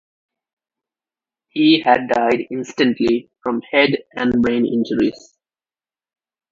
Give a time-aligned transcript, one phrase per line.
[1.49, 5.35] He had died instantly from head and brain injuries.